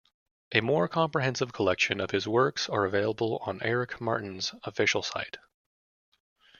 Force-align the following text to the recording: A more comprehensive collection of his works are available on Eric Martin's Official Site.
A 0.51 0.61
more 0.61 0.87
comprehensive 0.87 1.53
collection 1.53 2.01
of 2.01 2.09
his 2.09 2.27
works 2.27 2.67
are 2.67 2.85
available 2.85 3.37
on 3.45 3.61
Eric 3.61 4.01
Martin's 4.01 4.51
Official 4.63 5.03
Site. 5.03 5.37